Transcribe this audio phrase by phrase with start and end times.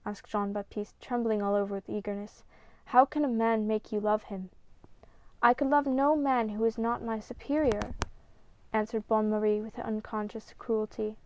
[0.06, 2.44] "asked Jean Baptiste, trembling all over with eagerness."
[2.94, 4.50] How caii a man make you love him?"
[5.42, 7.96] "I could love no man who was not my superior!"
[8.72, 11.16] answered Bonne Marie with unconscious cruelty.